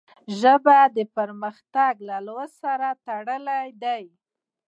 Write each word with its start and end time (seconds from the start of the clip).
د 0.03 0.03
ژبې 0.41 1.03
پرمختګ 1.17 1.93
له 2.09 2.17
لوست 2.27 2.55
سره 2.63 2.87
تړلی 3.05 3.65
دی. 3.83 4.03